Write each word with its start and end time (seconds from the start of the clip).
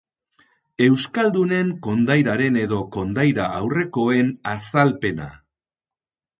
Euskaldunen 0.85 1.69
kondairaren 1.89 2.59
edo 2.63 2.81
kondaira 2.97 3.47
aurrekoen 3.61 4.35
azalpena. 4.57 5.33